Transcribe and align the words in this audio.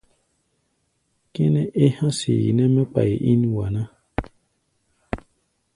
Kʼɛ́nɛ́ 1.33 1.65
é 1.83 1.85
há̧ 1.97 2.09
seeʼnɛ́ 2.19 2.67
mɛ́ 2.73 2.85
kpai 2.91 3.11
ín 3.31 3.41
wa 3.55 3.65
ná. 3.75 3.83